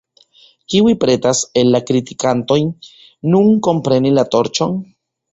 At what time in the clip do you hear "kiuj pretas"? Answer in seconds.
0.73-1.41